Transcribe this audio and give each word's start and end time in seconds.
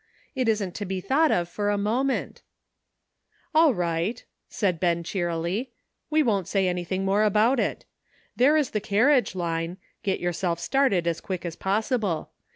It 0.33 0.49
isn't 0.49 0.73
to 0.77 0.85
be 0.85 0.99
thought 0.99 1.31
of 1.31 1.47
for 1.47 1.69
a 1.69 1.77
moment." 1.77 2.41
"All 3.53 3.71
right," 3.75 4.25
said 4.49 4.79
Ben 4.79 5.03
cheerily, 5.03 5.73
"we 6.09 6.23
won't 6.23 6.47
say 6.47 6.67
anything 6.67 7.05
more 7.05 7.21
about 7.23 7.59
it. 7.59 7.85
There 8.35 8.57
is 8.57 8.71
the 8.71 8.81
car 8.81 9.09
riage, 9.09 9.35
Line; 9.35 9.77
get 10.01 10.19
yourself 10.19 10.59
started 10.59 11.05
as 11.05 11.21
quick 11.21 11.45
as 11.45 11.55
possible. 11.55 12.31